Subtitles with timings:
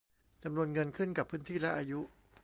[0.43, 1.99] จำนวนเงินขึ้นกับพื้นที่และอายุ